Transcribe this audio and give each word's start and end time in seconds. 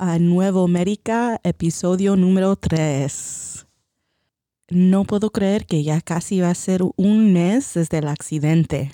a 0.00 0.18
Nuevo 0.18 0.64
América, 0.64 1.38
episodio 1.44 2.16
número 2.16 2.56
3. 2.56 3.66
No 4.70 5.04
puedo 5.04 5.30
creer 5.30 5.66
que 5.66 5.84
ya 5.84 6.00
casi 6.00 6.40
va 6.40 6.48
a 6.48 6.54
ser 6.54 6.80
un 6.96 7.34
mes 7.34 7.74
desde 7.74 7.98
el 7.98 8.08
accidente. 8.08 8.92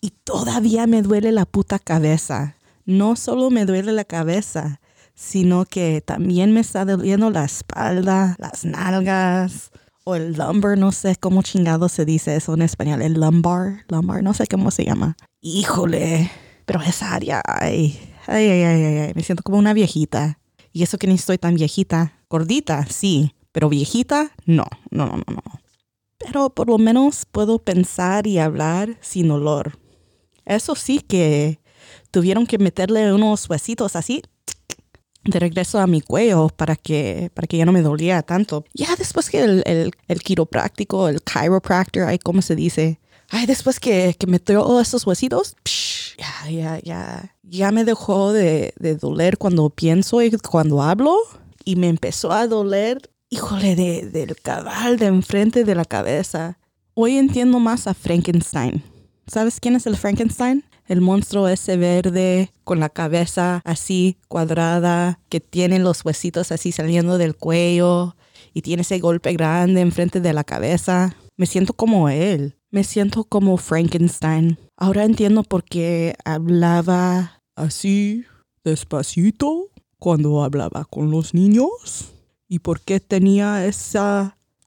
Y 0.00 0.10
todavía 0.22 0.86
me 0.86 1.02
duele 1.02 1.32
la 1.32 1.46
puta 1.46 1.80
cabeza. 1.80 2.54
No 2.84 3.16
solo 3.16 3.50
me 3.50 3.66
duele 3.66 3.90
la 3.90 4.04
cabeza, 4.04 4.80
sino 5.14 5.64
que 5.64 6.00
también 6.00 6.52
me 6.52 6.60
está 6.60 6.84
doliendo 6.84 7.30
la 7.30 7.44
espalda, 7.44 8.36
las 8.38 8.64
nalgas 8.64 9.72
o 10.04 10.14
el 10.14 10.34
lumbar, 10.34 10.78
no 10.78 10.92
sé 10.92 11.16
cómo 11.16 11.42
chingado 11.42 11.88
se 11.88 12.04
dice 12.04 12.36
eso 12.36 12.54
en 12.54 12.62
español, 12.62 13.02
el 13.02 13.14
lumbar, 13.14 13.84
lumbar, 13.88 14.22
no 14.22 14.32
sé 14.32 14.46
cómo 14.46 14.70
se 14.70 14.84
llama. 14.84 15.16
Híjole, 15.40 16.30
pero 16.66 16.80
esa 16.82 17.14
área, 17.14 17.42
ay, 17.44 18.09
ay, 18.30 18.48
ay, 18.48 18.62
ay, 18.62 18.98
ay, 18.98 19.12
me 19.14 19.22
siento 19.22 19.42
como 19.42 19.58
una 19.58 19.74
viejita. 19.74 20.38
Y 20.72 20.82
eso 20.82 20.98
que 20.98 21.06
ni 21.06 21.14
estoy 21.14 21.36
tan 21.36 21.56
viejita, 21.56 22.14
gordita, 22.28 22.86
sí, 22.86 23.34
pero 23.52 23.68
viejita, 23.68 24.32
no, 24.46 24.64
no, 24.90 25.06
no, 25.06 25.16
no, 25.16 25.42
no. 25.44 25.60
Pero 26.18 26.50
por 26.50 26.68
lo 26.68 26.78
menos 26.78 27.26
puedo 27.30 27.58
pensar 27.58 28.26
y 28.26 28.38
hablar 28.38 28.96
sin 29.00 29.30
olor. 29.30 29.78
Eso 30.44 30.74
sí 30.74 31.00
que 31.00 31.60
tuvieron 32.10 32.46
que 32.46 32.58
meterle 32.58 33.12
unos 33.12 33.48
huesitos 33.48 33.96
así 33.96 34.22
de 35.24 35.38
regreso 35.38 35.78
a 35.78 35.86
mi 35.86 36.00
cuello 36.00 36.48
para 36.48 36.76
que, 36.76 37.30
para 37.34 37.46
que 37.46 37.56
ya 37.56 37.64
no 37.64 37.72
me 37.72 37.82
dolía 37.82 38.22
tanto. 38.22 38.64
Ya 38.74 38.94
después 38.96 39.28
que 39.28 39.42
el, 39.42 39.62
el, 39.66 39.92
el 40.08 40.22
quiropráctico, 40.22 41.08
el 41.08 41.20
chiropractor, 41.24 42.04
ay, 42.04 42.18
¿cómo 42.18 42.42
se 42.42 42.54
dice? 42.54 43.00
Ay, 43.28 43.46
después 43.46 43.80
que, 43.80 44.14
que 44.18 44.26
metió 44.26 44.80
esos 44.80 45.06
huesitos, 45.06 45.56
ya, 46.20 46.50
ya, 46.50 46.80
ya, 46.80 47.36
ya 47.42 47.72
me 47.72 47.84
dejó 47.84 48.32
de, 48.32 48.74
de 48.78 48.96
doler 48.96 49.38
cuando 49.38 49.70
pienso 49.70 50.22
y 50.22 50.30
cuando 50.30 50.82
hablo. 50.82 51.16
Y 51.64 51.76
me 51.76 51.88
empezó 51.88 52.32
a 52.32 52.46
doler, 52.46 53.10
híjole, 53.30 53.76
de, 53.76 54.06
del 54.06 54.36
cabal 54.36 54.98
de 54.98 55.06
enfrente 55.06 55.64
de 55.64 55.74
la 55.74 55.84
cabeza. 55.84 56.58
Hoy 56.94 57.16
entiendo 57.16 57.58
más 57.58 57.86
a 57.86 57.94
Frankenstein. 57.94 58.82
¿Sabes 59.26 59.60
quién 59.60 59.76
es 59.76 59.86
el 59.86 59.96
Frankenstein? 59.96 60.64
el 60.90 61.00
monstruo 61.00 61.46
ese 61.46 61.76
verde 61.76 62.50
con 62.64 62.80
la 62.80 62.88
cabeza 62.88 63.62
así 63.64 64.18
cuadrada, 64.26 65.20
que 65.28 65.38
tiene 65.38 65.78
los 65.78 66.04
huesitos 66.04 66.50
así 66.50 66.72
saliendo 66.72 67.16
del 67.16 67.36
cuello 67.36 68.16
y 68.54 68.62
tiene 68.62 68.82
ese 68.82 68.98
golpe 68.98 69.32
grande 69.34 69.82
enfrente 69.82 70.20
de 70.20 70.32
la 70.32 70.42
cabeza. 70.42 71.14
Me 71.36 71.46
siento 71.46 71.74
como 71.74 72.08
él. 72.08 72.56
Me 72.70 72.84
siento 72.84 73.24
como 73.24 73.56
Frankenstein. 73.56 74.58
Ahora 74.76 75.04
entiendo 75.04 75.42
por 75.42 75.64
qué 75.64 76.14
hablaba 76.24 77.42
así, 77.56 78.24
despacito, 78.64 79.70
cuando 79.98 80.42
hablaba 80.42 80.84
con 80.84 81.10
los 81.10 81.34
niños. 81.34 82.12
Y 82.48 82.60
por 82.60 82.80
qué 82.80 83.00
tenía 83.00 83.66
ese 83.66 83.98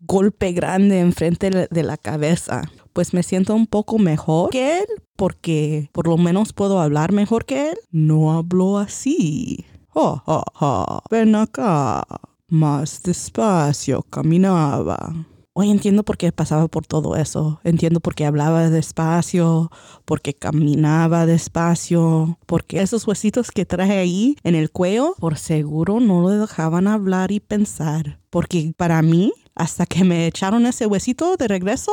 golpe 0.02 0.52
grande 0.52 1.00
enfrente 1.00 1.50
de 1.70 1.84
la 1.84 1.98
cabeza 1.98 2.70
pues 2.94 3.14
me 3.14 3.24
siento 3.24 3.56
un 3.56 3.68
poco 3.68 3.98
mejor 3.98 4.52
que 4.52 4.80
él 4.80 4.88
porque 5.16 5.90
por 5.92 6.08
lo 6.08 6.18
menos 6.18 6.54
puedo 6.54 6.80
hablar 6.80 7.12
mejor 7.12 7.46
que 7.46 7.72
él. 7.72 7.78
No 7.92 8.34
hablo 8.34 8.78
así. 8.78 9.66
Ja, 9.90 10.24
ja, 10.26 10.44
ja. 10.54 11.04
Ven 11.10 11.36
acá. 11.36 12.04
Más 12.48 13.02
despacio 13.02 14.04
caminaba. 14.04 15.26
Hoy 15.56 15.70
entiendo 15.70 16.02
por 16.02 16.18
qué 16.18 16.32
pasaba 16.32 16.68
por 16.68 16.88
todo 16.88 17.16
eso. 17.16 17.60
Entiendo 17.64 18.00
por 18.00 18.16
qué 18.16 18.26
hablaba 18.26 18.72
despacio, 18.72 19.70
por 20.04 20.20
qué 20.20 20.34
caminaba 20.34 21.28
despacio, 21.28 22.40
porque 22.48 22.82
esos 22.82 23.06
huesitos 23.06 23.52
que 23.52 23.64
traje 23.64 24.00
ahí 24.00 24.36
en 24.44 24.56
el 24.56 24.72
cuello, 24.72 25.14
por 25.20 25.38
seguro 25.38 26.00
no 26.00 26.22
lo 26.22 26.30
dejaban 26.30 26.88
hablar 26.88 27.32
y 27.32 27.40
pensar. 27.40 28.20
Porque 28.32 28.74
para 28.76 29.04
mí, 29.04 29.32
hasta 29.54 29.86
que 29.86 30.04
me 30.04 30.26
echaron 30.26 30.66
ese 30.66 30.88
huesito 30.88 31.38
de 31.38 31.48
regreso, 31.48 31.92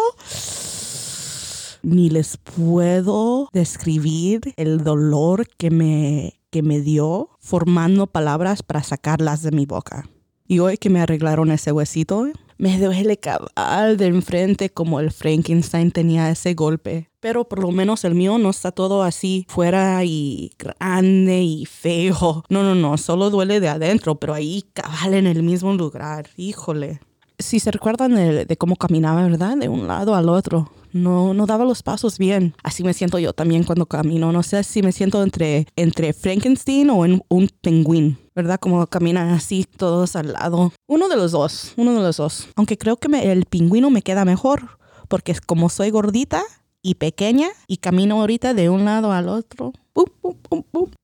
ni 1.83 2.09
les 2.09 2.39
puedo 2.39 3.51
describir 3.53 4.55
el 4.57 4.83
dolor 4.83 5.47
que 5.59 5.71
me, 5.71 6.41
que 6.49 6.63
me 6.63 6.81
dio 6.81 7.29
formando 7.41 8.07
palabras 8.07 8.63
para 8.63 8.83
sacarlas 8.83 9.43
de 9.43 9.51
mi 9.51 9.67
boca. 9.67 10.09
Y 10.49 10.61
hoy 10.61 10.79
que 10.79 10.89
me 10.89 11.03
arreglaron 11.03 11.53
ese 11.53 11.73
huesito, 11.73 12.27
me 12.61 12.79
duele 12.79 13.17
cabal 13.17 13.97
de 13.97 14.07
enfrente 14.07 14.69
como 14.69 15.01
el 15.01 15.11
Frankenstein 15.11 15.91
tenía 15.91 16.31
ese 16.31 16.53
golpe. 16.53 17.09
Pero 17.19 17.49
por 17.49 17.61
lo 17.61 17.71
menos 17.71 18.05
el 18.05 18.15
mío 18.15 18.37
no 18.37 18.51
está 18.51 18.71
todo 18.71 19.03
así 19.03 19.47
fuera 19.49 20.05
y 20.05 20.53
grande 20.59 21.41
y 21.41 21.65
feo. 21.65 22.45
No, 22.51 22.63
no, 22.63 22.75
no, 22.75 22.99
solo 22.99 23.31
duele 23.31 23.61
de 23.61 23.69
adentro, 23.69 24.17
pero 24.17 24.35
ahí 24.35 24.65
cabal 24.75 25.15
en 25.15 25.27
el 25.27 25.43
mismo 25.43 25.73
lugar. 25.73 26.29
Híjole. 26.37 27.01
Si 27.39 27.61
se 27.61 27.71
recuerdan 27.71 28.15
de, 28.15 28.45
de 28.45 28.57
cómo 28.59 28.77
caminaba, 28.77 29.23
¿verdad? 29.23 29.57
De 29.57 29.71
un 29.71 29.87
lado 29.87 30.15
al 30.15 30.29
otro 30.29 30.71
no, 30.93 31.35
no 31.35 31.47
daba 31.47 31.65
los 31.65 31.83
pasos 31.83 32.19
bien. 32.19 32.55
Así 32.63 32.85
me 32.85 32.95
siento 32.95 33.19
yo 33.19 33.33
también 33.33 33.65
cuando 33.65 33.87
camino. 33.87 34.33
No 34.33 34.43
sé 34.43 34.63
si 34.65 34.83
me 34.83 34.93
siento 34.93 35.23
entre, 35.23 35.67
entre 35.77 36.13
Frankenstein 36.13 36.91
o 36.91 37.05
en 37.05 37.23
un 37.29 37.49
pingüín. 37.61 38.19
¿verdad? 38.35 38.59
Como 38.59 38.87
caminan 38.87 39.29
así 39.31 39.65
todos 39.65 40.17
al 40.17 40.33
lado. 40.33 40.73
Uno 40.87 41.09
de 41.09 41.17
los 41.17 41.33
dos, 41.33 41.75
uno 41.77 41.95
de 41.95 42.01
los 42.01 42.17
dos. 42.17 42.49
Aunque 42.57 42.79
creo 42.79 42.97
que 42.97 43.09
el 43.31 43.45
pingüino 43.45 43.91
me 43.91 44.03
queda 44.03 44.25
mejor, 44.25 44.79
porque 45.09 45.35
como 45.47 45.69
soy 45.69 45.91
gordita 45.91 46.43
y 46.83 46.95
pequeña 46.95 47.49
y 47.67 47.79
camino 47.79 48.21
ahorita 48.21 48.55
de 48.55 48.71
un 48.71 48.85
lado 48.85 49.13
al 49.13 49.29
otro. 49.29 49.73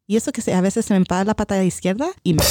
y 0.07 0.17
eso 0.17 0.33
que 0.33 0.53
a 0.53 0.61
veces 0.61 0.87
se 0.87 0.95
me 0.95 0.99
empala 0.99 1.25
la 1.25 1.35
pata 1.35 1.63
izquierda 1.63 2.09
y 2.23 2.35
me 2.35 2.43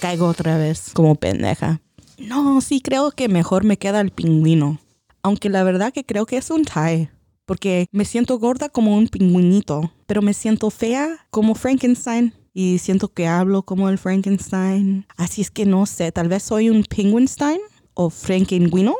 caigo 0.00 0.28
otra 0.28 0.56
vez 0.56 0.90
como 0.92 1.16
pendeja. 1.16 1.80
No, 2.18 2.60
sí 2.60 2.80
creo 2.80 3.10
que 3.10 3.28
mejor 3.28 3.64
me 3.64 3.76
queda 3.76 4.00
el 4.00 4.12
pingüino 4.12 4.78
aunque 5.24 5.48
la 5.48 5.64
verdad 5.64 5.92
que 5.92 6.04
creo 6.04 6.26
que 6.26 6.36
es 6.36 6.50
un 6.50 6.64
tie, 6.66 7.10
porque 7.46 7.86
me 7.90 8.04
siento 8.04 8.38
gorda 8.38 8.68
como 8.68 8.94
un 8.94 9.08
pingüinito, 9.08 9.90
pero 10.06 10.20
me 10.20 10.34
siento 10.34 10.68
fea 10.68 11.26
como 11.30 11.54
Frankenstein 11.54 12.34
y 12.52 12.78
siento 12.78 13.08
que 13.08 13.26
hablo 13.26 13.62
como 13.62 13.88
el 13.88 13.96
Frankenstein. 13.96 15.06
Así 15.16 15.40
es 15.40 15.50
que 15.50 15.64
no 15.64 15.86
sé, 15.86 16.12
tal 16.12 16.28
vez 16.28 16.42
soy 16.42 16.68
un 16.68 16.84
penguinstein 16.84 17.58
o 17.94 18.10
frankenguino. 18.10 18.96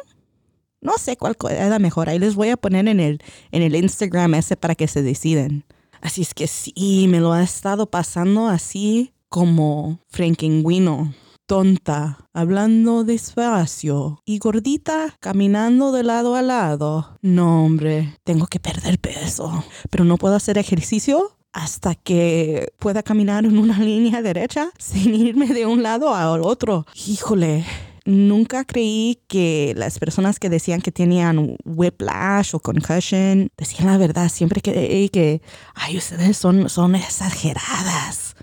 No 0.81 0.95
sé 0.97 1.19
cuál 1.19 1.37
queda 1.37 1.79
mejor. 1.79 2.09
Ahí 2.09 2.19
les 2.19 2.35
voy 2.35 2.49
a 2.49 2.57
poner 2.57 2.89
en 2.89 3.01
el, 3.01 3.21
en 3.53 3.63
el 3.63 3.77
Instagram 3.77 4.35
ese 4.35 4.57
para 4.57 4.75
que 4.75 4.89
se 4.89 5.03
deciden. 5.03 5.65
Así 6.01 6.23
es 6.23 6.33
que 6.33 6.47
sí, 6.47 7.07
me 7.09 7.21
lo 7.21 7.35
ha 7.35 7.43
estado 7.43 7.91
pasando 7.91 8.49
así 8.49 9.13
como 9.29 10.01
frankenguino 10.09 11.13
tonta, 11.47 12.29
hablando 12.33 13.05
despacio 13.05 14.23
y 14.25 14.39
gordita, 14.39 15.17
caminando 15.21 15.93
de 15.93 16.03
lado 16.03 16.37
a 16.37 16.43
lado. 16.43 17.19
No, 17.23 17.65
hombre, 17.65 18.17
tengo 18.25 18.47
que 18.47 18.61
perder 18.61 18.99
peso, 18.99 19.65
pero 19.91 20.05
no 20.05 20.17
puedo 20.17 20.35
hacer 20.35 20.59
ejercicio 20.59 21.37
hasta 21.53 21.95
que 21.95 22.73
pueda 22.79 23.03
caminar 23.03 23.45
en 23.45 23.59
una 23.59 23.79
línea 23.81 24.23
derecha 24.23 24.71
sin 24.79 25.15
irme 25.15 25.49
de 25.49 25.67
un 25.67 25.83
lado 25.83 26.15
al 26.15 26.43
otro. 26.43 26.87
Híjole, 27.07 27.65
nunca 28.05 28.65
creí 28.65 29.23
que 29.29 29.75
las 29.77 29.99
personas 29.99 30.39
que 30.39 30.51
decían 30.51 30.81
que 30.81 30.93
tenían 30.93 31.57
whiplash 31.65 32.55
o 32.55 32.61
concussion 32.61 33.51
decían 33.57 33.87
la 33.87 33.99
verdad. 33.99 34.29
Siempre 34.29 34.61
creí 34.61 35.09
que, 35.11 35.43
ay, 35.75 35.97
ustedes 35.99 36.37
son, 36.37 36.69
son 36.69 36.95
exageradas. 36.95 38.35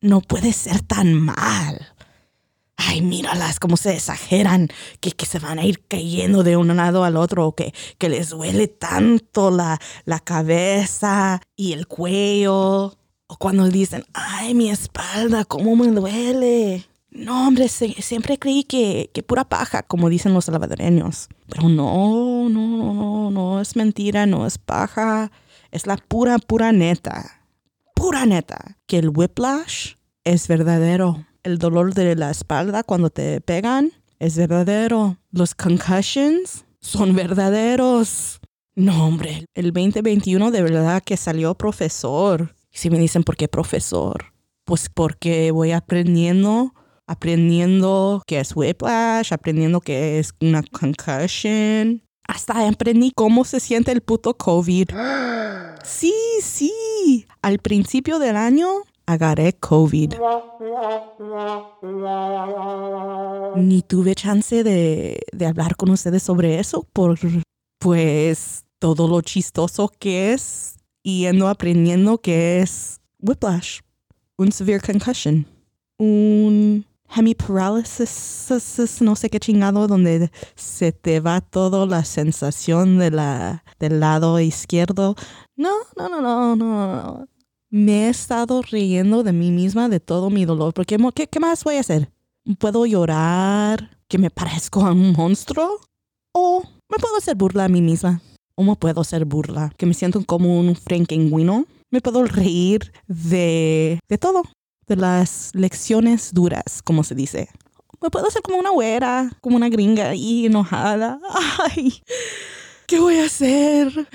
No 0.00 0.20
puede 0.20 0.52
ser 0.52 0.82
tan 0.82 1.14
mal 1.14 1.93
ay, 2.94 3.02
míralas 3.02 3.58
cómo 3.58 3.76
se 3.76 3.94
exageran, 3.94 4.68
que, 5.00 5.10
que 5.10 5.26
se 5.26 5.40
van 5.40 5.58
a 5.58 5.64
ir 5.64 5.84
cayendo 5.88 6.44
de 6.44 6.56
un 6.56 6.74
lado 6.76 7.02
al 7.02 7.16
otro, 7.16 7.52
que, 7.52 7.74
que 7.98 8.08
les 8.08 8.30
duele 8.30 8.68
tanto 8.68 9.50
la, 9.50 9.80
la 10.04 10.20
cabeza 10.20 11.40
y 11.56 11.72
el 11.72 11.88
cuello. 11.88 12.96
O 13.26 13.36
cuando 13.38 13.68
dicen, 13.68 14.04
ay, 14.12 14.54
mi 14.54 14.70
espalda, 14.70 15.44
cómo 15.44 15.74
me 15.74 15.88
duele. 15.88 16.84
No, 17.10 17.48
hombre, 17.48 17.68
siempre 17.68 18.38
creí 18.38 18.64
que, 18.64 19.10
que 19.12 19.22
pura 19.22 19.44
paja, 19.44 19.82
como 19.82 20.08
dicen 20.08 20.34
los 20.34 20.44
salvadoreños. 20.44 21.28
Pero 21.48 21.68
no, 21.68 22.48
no, 22.48 22.76
no, 22.76 23.30
no 23.30 23.60
es 23.60 23.74
mentira, 23.76 24.26
no 24.26 24.46
es 24.46 24.58
paja. 24.58 25.32
Es 25.72 25.86
la 25.86 25.96
pura, 25.96 26.38
pura 26.38 26.70
neta. 26.70 27.40
Pura 27.94 28.26
neta. 28.26 28.78
Que 28.86 28.98
el 28.98 29.08
whiplash 29.08 29.94
es 30.24 30.46
verdadero 30.46 31.24
el 31.44 31.58
dolor 31.58 31.94
de 31.94 32.16
la 32.16 32.30
espalda 32.30 32.82
cuando 32.82 33.10
te 33.10 33.40
pegan 33.40 33.92
es 34.18 34.36
verdadero. 34.36 35.18
Los 35.30 35.54
concussions 35.54 36.64
son 36.80 37.14
verdaderos. 37.14 38.40
No, 38.74 39.06
hombre, 39.06 39.44
el 39.54 39.72
2021 39.72 40.50
de 40.50 40.62
verdad 40.62 41.02
que 41.04 41.16
salió 41.16 41.54
profesor. 41.54 42.54
Si 42.72 42.90
me 42.90 42.98
dicen 42.98 43.22
por 43.22 43.36
qué 43.36 43.46
profesor, 43.46 44.32
pues 44.64 44.88
porque 44.88 45.52
voy 45.52 45.70
aprendiendo, 45.70 46.74
aprendiendo 47.06 48.22
qué 48.26 48.40
es 48.40 48.56
whiplash, 48.56 49.32
aprendiendo 49.32 49.80
qué 49.80 50.18
es 50.18 50.34
una 50.40 50.62
concussion. 50.62 52.02
Hasta 52.26 52.66
aprendí 52.66 53.12
cómo 53.14 53.44
se 53.44 53.60
siente 53.60 53.92
el 53.92 54.00
puto 54.00 54.36
COVID. 54.36 54.90
Sí, 55.84 56.14
sí. 56.40 57.26
Al 57.42 57.58
principio 57.58 58.18
del 58.18 58.36
año 58.36 58.84
agarré 59.06 59.52
COVID. 59.54 60.14
Ni 63.56 63.82
tuve 63.82 64.14
chance 64.14 64.64
de, 64.64 65.20
hablar 65.46 65.76
con 65.76 65.90
ustedes 65.90 66.22
sobre 66.22 66.58
eso 66.58 66.86
por, 66.92 67.18
pues, 67.78 68.64
todo 68.78 69.08
lo 69.08 69.20
chistoso 69.20 69.90
que 69.98 70.32
es 70.32 70.76
y 71.02 71.26
ando 71.26 71.48
aprendiendo 71.48 72.18
que 72.18 72.60
es 72.60 73.00
whiplash, 73.20 73.80
un 74.36 74.52
severe 74.52 74.80
concussion, 74.80 75.46
un 75.98 76.84
hemiparalysis, 77.16 79.00
no 79.00 79.14
sé 79.14 79.30
qué 79.30 79.38
chingado, 79.38 79.86
donde 79.86 80.30
se 80.54 80.92
te 80.92 81.20
va 81.20 81.40
toda 81.40 81.86
la 81.86 82.04
sensación 82.04 82.98
de 82.98 83.10
la, 83.10 83.64
del 83.78 84.00
lado 84.00 84.40
izquierdo. 84.40 85.14
No, 85.56 85.70
no, 85.96 86.08
no, 86.08 86.20
no, 86.20 86.56
no. 86.56 87.28
Me 87.74 88.06
he 88.06 88.08
estado 88.08 88.62
riendo 88.62 89.24
de 89.24 89.32
mí 89.32 89.50
misma, 89.50 89.88
de 89.88 89.98
todo 89.98 90.30
mi 90.30 90.44
dolor, 90.44 90.72
porque 90.72 90.96
¿qué, 91.12 91.26
qué 91.26 91.40
más 91.40 91.64
voy 91.64 91.74
a 91.74 91.80
hacer? 91.80 92.08
¿Puedo 92.60 92.86
llorar? 92.86 93.98
¿Que 94.06 94.16
me 94.16 94.30
parezco 94.30 94.86
a 94.86 94.92
un 94.92 95.10
monstruo? 95.10 95.80
¿O 96.32 96.62
me 96.88 96.98
puedo 96.98 97.16
hacer 97.16 97.34
burla 97.34 97.64
a 97.64 97.68
mí 97.68 97.82
misma? 97.82 98.20
¿O 98.54 98.62
me 98.62 98.76
puedo 98.76 99.00
hacer 99.00 99.24
burla? 99.24 99.72
¿Que 99.76 99.86
me 99.86 99.94
siento 99.94 100.24
como 100.24 100.56
un 100.56 100.76
frankenguino? 100.76 101.66
Me 101.90 102.00
puedo 102.00 102.24
reír 102.26 102.92
de, 103.08 103.98
de 104.08 104.18
todo 104.18 104.44
de 104.86 104.94
las 104.94 105.50
lecciones 105.52 106.32
duras, 106.32 106.80
como 106.80 107.02
se 107.02 107.16
dice. 107.16 107.48
Me 108.00 108.08
puedo 108.08 108.28
hacer 108.28 108.42
como 108.42 108.58
una 108.58 108.70
güera, 108.70 109.32
como 109.40 109.56
una 109.56 109.68
gringa 109.68 110.14
y 110.14 110.46
enojada. 110.46 111.18
Ay, 111.74 112.00
¿qué 112.86 113.00
voy 113.00 113.18
a 113.18 113.24
hacer? 113.24 114.06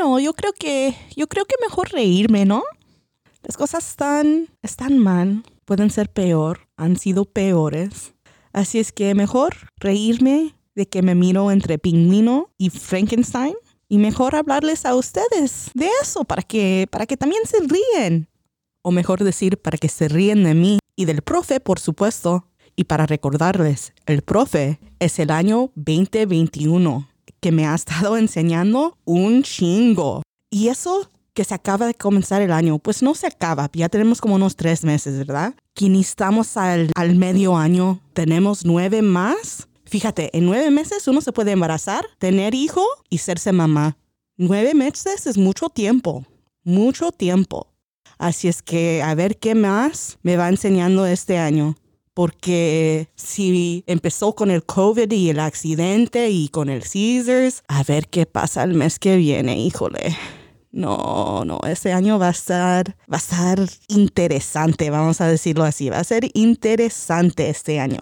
No, 0.00 0.18
yo 0.18 0.32
creo 0.32 0.54
que, 0.54 0.96
yo 1.14 1.28
creo 1.28 1.44
que 1.44 1.56
mejor 1.60 1.92
reírme, 1.92 2.46
¿no? 2.46 2.62
Las 3.42 3.58
cosas 3.58 3.86
están, 3.86 4.48
están 4.62 4.98
mal, 4.98 5.42
pueden 5.66 5.90
ser 5.90 6.10
peor, 6.10 6.68
han 6.78 6.96
sido 6.96 7.26
peores. 7.26 8.14
Así 8.54 8.78
es 8.78 8.92
que 8.92 9.14
mejor 9.14 9.54
reírme 9.76 10.54
de 10.74 10.88
que 10.88 11.02
me 11.02 11.14
miro 11.14 11.50
entre 11.50 11.76
pingüino 11.76 12.48
y 12.56 12.70
Frankenstein 12.70 13.54
y 13.90 13.98
mejor 13.98 14.36
hablarles 14.36 14.86
a 14.86 14.94
ustedes 14.94 15.70
de 15.74 15.90
eso 16.00 16.24
para 16.24 16.44
que, 16.44 16.86
para 16.90 17.04
que 17.04 17.18
también 17.18 17.42
se 17.44 17.58
ríen 17.60 18.26
o 18.80 18.92
mejor 18.92 19.22
decir, 19.22 19.60
para 19.60 19.76
que 19.76 19.90
se 19.90 20.08
ríen 20.08 20.44
de 20.44 20.54
mí 20.54 20.78
y 20.96 21.04
del 21.04 21.20
profe, 21.20 21.60
por 21.60 21.78
supuesto. 21.78 22.46
Y 22.74 22.84
para 22.84 23.04
recordarles, 23.04 23.92
el 24.06 24.22
profe 24.22 24.80
es 24.98 25.18
el 25.18 25.30
año 25.30 25.72
2021, 25.74 27.06
que 27.40 27.52
me 27.52 27.66
ha 27.66 27.74
estado 27.74 28.16
enseñando 28.16 28.96
un 29.04 29.42
chingo. 29.42 30.22
Y 30.50 30.68
eso 30.68 31.08
que 31.34 31.44
se 31.44 31.54
acaba 31.54 31.86
de 31.86 31.94
comenzar 31.94 32.42
el 32.42 32.52
año, 32.52 32.78
pues 32.78 33.02
no 33.02 33.14
se 33.14 33.26
acaba, 33.26 33.70
ya 33.72 33.88
tenemos 33.88 34.20
como 34.20 34.34
unos 34.34 34.56
tres 34.56 34.84
meses, 34.84 35.16
¿verdad? 35.16 35.54
Que 35.74 35.88
ni 35.88 36.00
estamos 36.00 36.56
al, 36.56 36.90
al 36.94 37.14
medio 37.16 37.56
año, 37.56 38.00
tenemos 38.12 38.64
nueve 38.64 39.00
más. 39.00 39.68
Fíjate, 39.84 40.36
en 40.36 40.46
nueve 40.46 40.70
meses 40.70 41.06
uno 41.08 41.20
se 41.20 41.32
puede 41.32 41.52
embarazar, 41.52 42.04
tener 42.18 42.54
hijo 42.54 42.84
y 43.08 43.18
serse 43.18 43.52
mamá. 43.52 43.96
Nueve 44.36 44.74
meses 44.74 45.26
es 45.26 45.38
mucho 45.38 45.68
tiempo, 45.68 46.24
mucho 46.64 47.12
tiempo. 47.12 47.68
Así 48.18 48.48
es 48.48 48.62
que 48.62 49.02
a 49.02 49.14
ver 49.14 49.38
qué 49.38 49.54
más 49.54 50.18
me 50.22 50.36
va 50.36 50.48
enseñando 50.48 51.06
este 51.06 51.38
año. 51.38 51.74
Porque 52.14 53.08
si 53.14 53.84
empezó 53.86 54.34
con 54.34 54.50
el 54.50 54.64
COVID 54.64 55.10
y 55.12 55.30
el 55.30 55.40
accidente 55.40 56.30
y 56.30 56.48
con 56.48 56.68
el 56.68 56.82
Caesars, 56.82 57.62
a 57.68 57.82
ver 57.84 58.08
qué 58.08 58.26
pasa 58.26 58.64
el 58.64 58.74
mes 58.74 58.98
que 58.98 59.16
viene, 59.16 59.58
híjole. 59.58 60.16
No, 60.72 61.44
no, 61.44 61.58
este 61.66 61.92
año 61.92 62.18
va 62.18 62.28
a 62.28 62.32
estar, 62.32 62.96
va 63.12 63.16
a 63.16 63.18
estar 63.18 63.58
interesante, 63.88 64.90
vamos 64.90 65.20
a 65.20 65.26
decirlo 65.26 65.64
así. 65.64 65.90
Va 65.90 65.98
a 65.98 66.04
ser 66.04 66.30
interesante 66.34 67.48
este 67.48 67.80
año. 67.80 67.98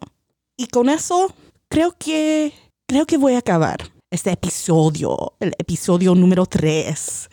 Y 0.56 0.66
con 0.66 0.88
eso, 0.88 1.32
creo 1.68 1.94
que, 1.98 2.52
creo 2.86 3.06
que 3.06 3.16
voy 3.16 3.34
a 3.34 3.38
acabar 3.38 3.78
este 4.10 4.32
episodio, 4.32 5.34
el 5.40 5.54
episodio 5.58 6.14
número 6.14 6.46
3. 6.46 7.28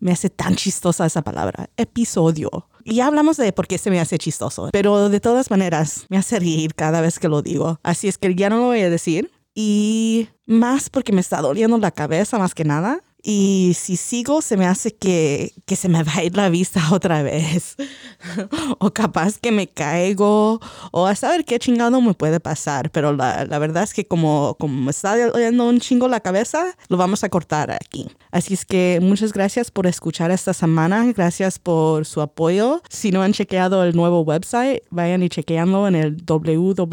Me 0.00 0.12
hace 0.12 0.30
tan 0.30 0.54
chistosa 0.54 1.06
esa 1.06 1.22
palabra, 1.22 1.70
episodio. 1.76 2.68
Y 2.88 2.94
ya 2.94 3.06
hablamos 3.06 3.36
de 3.36 3.52
por 3.52 3.66
qué 3.66 3.76
se 3.76 3.90
me 3.90 4.00
hace 4.00 4.16
chistoso, 4.16 4.70
pero 4.72 5.10
de 5.10 5.20
todas 5.20 5.50
maneras 5.50 6.06
me 6.08 6.16
hace 6.16 6.38
reír 6.38 6.74
cada 6.74 7.02
vez 7.02 7.18
que 7.18 7.28
lo 7.28 7.42
digo. 7.42 7.78
Así 7.82 8.08
es 8.08 8.16
que 8.16 8.34
ya 8.34 8.48
no 8.48 8.56
lo 8.56 8.64
voy 8.64 8.80
a 8.80 8.88
decir. 8.88 9.30
Y 9.54 10.28
más 10.46 10.88
porque 10.88 11.12
me 11.12 11.20
está 11.20 11.42
doliendo 11.42 11.76
la 11.76 11.90
cabeza 11.90 12.38
más 12.38 12.54
que 12.54 12.64
nada. 12.64 13.00
Y 13.22 13.72
si 13.74 13.96
sigo, 13.96 14.42
se 14.42 14.56
me 14.56 14.66
hace 14.66 14.94
que, 14.94 15.52
que 15.66 15.74
se 15.74 15.88
me 15.88 16.04
va 16.04 16.12
a 16.16 16.24
ir 16.24 16.36
la 16.36 16.48
vista 16.50 16.80
otra 16.92 17.22
vez. 17.22 17.76
o 18.78 18.90
capaz 18.92 19.38
que 19.38 19.50
me 19.50 19.66
caigo. 19.66 20.60
O 20.92 21.06
a 21.06 21.14
saber 21.14 21.44
qué 21.44 21.58
chingado 21.58 22.00
me 22.00 22.14
puede 22.14 22.40
pasar. 22.40 22.90
Pero 22.90 23.12
la, 23.12 23.44
la, 23.44 23.58
verdad 23.58 23.82
es 23.82 23.92
que 23.92 24.06
como, 24.06 24.56
como 24.58 24.88
está 24.90 25.16
doliendo 25.30 25.68
un 25.68 25.80
chingo 25.80 26.06
la 26.08 26.20
cabeza, 26.20 26.76
lo 26.88 26.96
vamos 26.96 27.24
a 27.24 27.28
cortar 27.28 27.72
aquí. 27.72 28.08
Así 28.30 28.54
es 28.54 28.64
que 28.64 29.00
muchas 29.02 29.32
gracias 29.32 29.70
por 29.70 29.86
escuchar 29.86 30.30
esta 30.30 30.54
semana. 30.54 31.04
Gracias 31.12 31.58
por 31.58 32.06
su 32.06 32.20
apoyo. 32.20 32.82
Si 32.88 33.10
no 33.10 33.22
han 33.22 33.32
chequeado 33.32 33.82
el 33.84 33.96
nuevo 33.96 34.20
website, 34.20 34.84
vayan 34.90 35.22
y 35.22 35.28
chequeando 35.28 35.88
en 35.88 35.96
el 35.96 36.16
www.amxpc.com. 36.24 36.88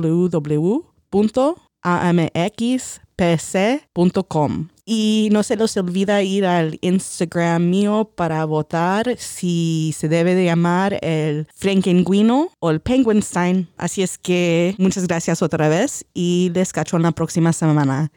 Y 4.86 5.30
no 5.32 5.42
se 5.42 5.56
les 5.56 5.76
olvida 5.78 6.22
ir 6.22 6.46
al 6.46 6.78
Instagram 6.82 7.70
mío 7.70 8.12
para 8.16 8.46
votar 8.46 9.18
si 9.18 9.96
se 9.98 10.08
debe 10.08 10.36
de 10.36 10.46
llamar 10.46 11.00
el 11.02 11.48
Frankenguino 11.56 12.50
o 12.60 12.70
el 12.70 12.82
Penguinstein. 12.82 13.68
Así 13.78 14.04
es 14.04 14.20
que 14.20 14.76
muchas 14.78 15.08
gracias 15.08 15.42
otra 15.42 15.70
vez 15.70 16.06
y 16.14 16.52
les 16.54 16.72
cacho 16.72 16.98
en 16.98 17.04
la 17.04 17.12
próxima 17.12 17.52
semana. 17.52 18.12